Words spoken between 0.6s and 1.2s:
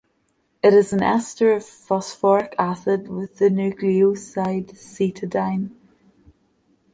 It is an